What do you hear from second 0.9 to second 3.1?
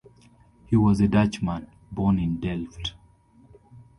a Dutchman, born in Delft.